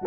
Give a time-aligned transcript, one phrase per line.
[0.00, 0.06] 亲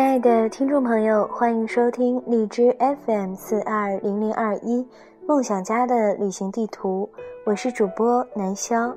[0.00, 2.72] 爱的听众朋友，欢迎收听荔枝
[3.04, 4.86] FM 四二零零二一
[5.26, 7.10] 梦想家的旅行地图，
[7.44, 8.94] 我是主播南潇。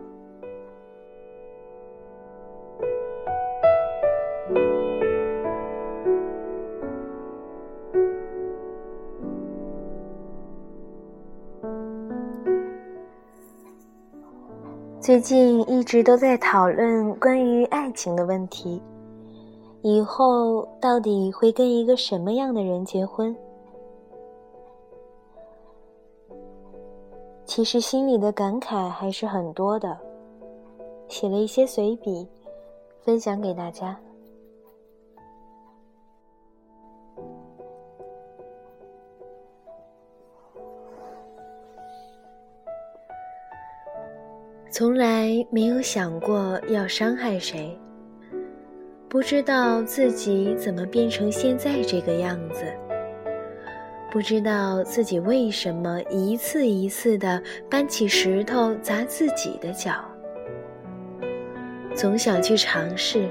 [15.10, 18.80] 最近一直都在讨论关于爱情的问题。
[19.82, 23.36] 以后到底会跟一个什么样的人结婚？
[27.44, 29.98] 其实心里的感慨还是很多的，
[31.08, 32.28] 写了一些随笔，
[33.02, 34.00] 分享给大家。
[44.72, 47.76] 从来没有想过要伤害谁。
[49.10, 52.64] 不知道自己怎么变成现在这个样子，
[54.12, 59.94] 不知道自己为什么一次一次的搬起石头砸自己的脚，
[61.96, 63.28] 总想去尝试，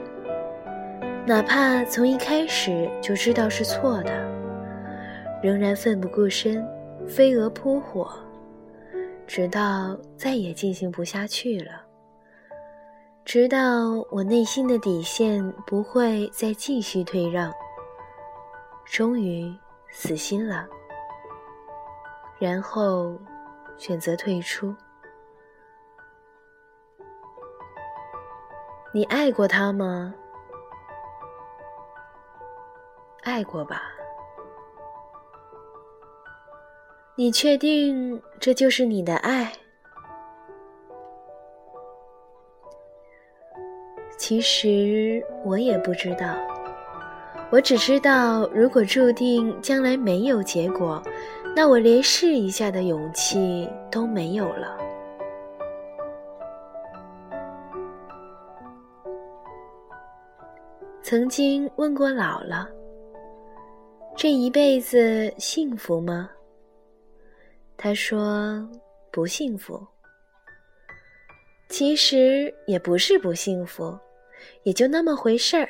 [1.24, 4.10] 哪怕从一开始就知道是错的，
[5.40, 6.66] 仍然奋不顾身，
[7.06, 8.10] 飞蛾扑火，
[9.28, 11.82] 直到再也进行不下去了。
[13.26, 17.52] 直到我内心的底线不会再继续退让，
[18.86, 19.54] 终于
[19.90, 20.66] 死心了，
[22.38, 23.18] 然后
[23.76, 24.74] 选择退出。
[28.94, 30.14] 你爱过他吗？
[33.24, 33.82] 爱过吧。
[37.20, 39.52] 你确定这就是你的爱？
[44.16, 46.36] 其实我也不知道，
[47.50, 51.02] 我只知道，如果注定将来没有结果，
[51.56, 54.78] 那我连试一下的勇气都没有了。
[61.02, 62.64] 曾经问过姥姥
[64.14, 66.30] ：“这一辈子幸福吗？”
[67.78, 68.68] 他说
[69.10, 69.80] ：“不幸福。”
[71.70, 73.96] 其实也不是不幸福。
[74.62, 75.68] 也就那么回事儿，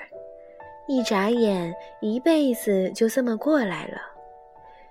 [0.87, 4.01] 一眨眼，一辈子就这么过来了。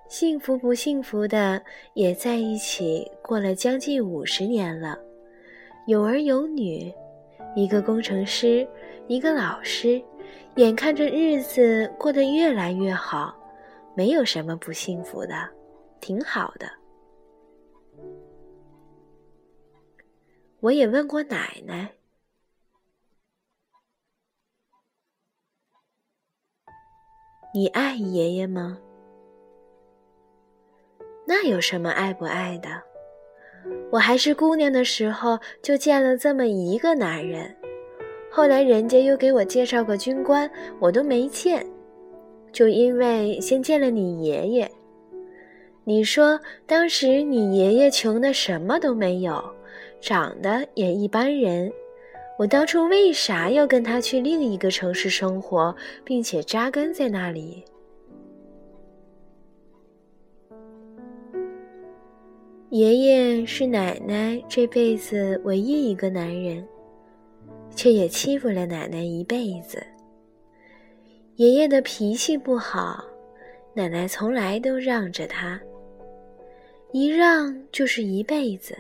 [0.10, 1.62] 幸福不幸福的，
[1.94, 4.98] 也在一起过了将近五十年了，
[5.86, 6.94] 有儿有女，
[7.56, 8.68] 一个工程师，
[9.08, 10.02] 一个老师，
[10.56, 13.36] 眼看着日子过得越来越好，
[13.96, 15.48] 没有什么不幸福的，
[16.00, 16.68] 挺好的。
[20.68, 21.94] 我也问过奶奶。
[27.54, 28.78] 你爱爷爷吗？
[31.26, 32.68] 那有什么爱不爱的？
[33.92, 37.56] 我还是姑娘的时候就见了这么一个男人，
[38.30, 40.52] 后来人家又给我介绍个军官，
[40.82, 41.66] 我都没见，
[42.52, 44.70] 就因为先见了你爷爷。
[45.86, 49.56] 你说当时你爷爷穷的什么都没有，
[50.00, 51.72] 长得也一般人。
[52.38, 57.64] 我当初为啥要跟他去另一个城市生活，并且扎根在那里？
[62.70, 66.64] 爷爷是奶奶这辈子唯一一个男人，
[67.76, 69.82] 却也欺负了奶奶一辈子。
[71.38, 73.04] 爷爷的脾气不好，
[73.74, 75.60] 奶奶从来都让着他，
[76.92, 78.78] 一让就是一辈子。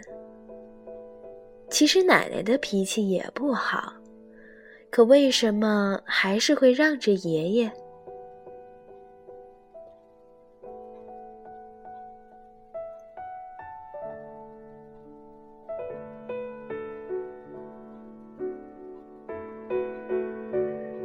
[1.69, 3.94] 其实奶奶的脾气也不好，
[4.89, 7.72] 可为什么还是会让着爷爷？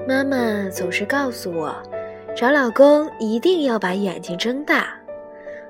[0.08, 1.74] 妈妈总是告诉我，
[2.34, 4.96] 找老公一定要把眼睛睁大。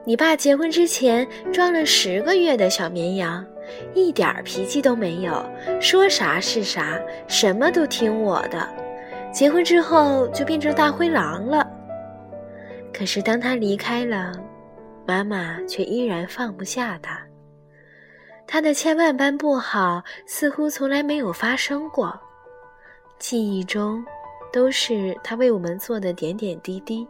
[0.04, 3.44] 你爸结婚之前装了十个月的小绵羊。
[3.94, 5.44] 一点儿脾气都没有，
[5.80, 8.68] 说啥是啥，什么都听我的。
[9.32, 11.66] 结婚之后就变成大灰狼了。
[12.92, 14.32] 可是当他离开了，
[15.06, 17.18] 妈妈却依然放不下他。
[18.46, 22.12] 他的千万般不好似乎从来没有发生过，
[23.18, 24.04] 记忆中
[24.52, 27.08] 都是他为我们做的点点滴滴。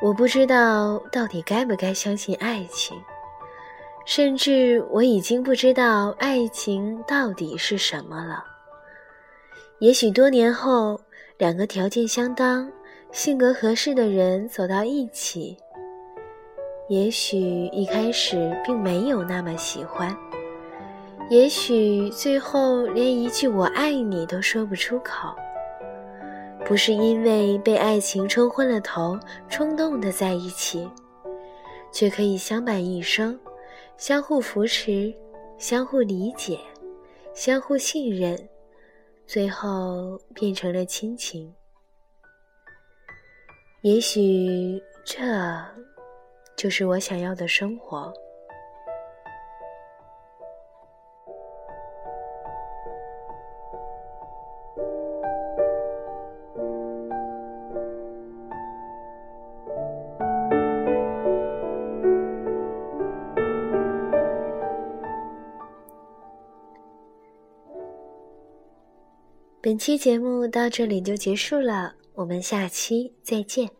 [0.00, 2.96] 我不知道到底该不该相信爱情，
[4.06, 8.44] 甚至我已经不知道爱情到底是什么了。
[9.80, 11.00] 也许多年后，
[11.36, 12.70] 两个条件相当、
[13.10, 15.56] 性格合适的人走到一起，
[16.88, 20.16] 也许一开始并没有那么喜欢，
[21.28, 25.34] 也许最后连一句“我爱你”都说不出口，
[26.68, 29.18] 不是因为被爱情冲昏了头，
[29.48, 30.86] 冲动的在一起，
[31.90, 33.40] 却可以相伴一生，
[33.96, 35.10] 相互扶持，
[35.56, 36.60] 相互理解，
[37.32, 38.38] 相互信任。
[39.26, 41.54] 最后变成了亲情，
[43.80, 45.24] 也许这
[46.54, 48.12] 就是我想要的生活。
[69.60, 73.77] 本期节目到这里就结束了，我们下期再见。